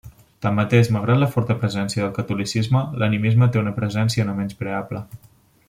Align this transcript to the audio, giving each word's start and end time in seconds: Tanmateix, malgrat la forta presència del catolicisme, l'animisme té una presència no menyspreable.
Tanmateix, 0.43 0.87
malgrat 0.95 1.19
la 1.23 1.27
forta 1.35 1.57
presència 1.65 2.03
del 2.05 2.15
catolicisme, 2.15 2.81
l'animisme 3.03 3.51
té 3.57 3.63
una 3.65 3.75
presència 3.81 4.27
no 4.31 4.37
menyspreable. 4.41 5.05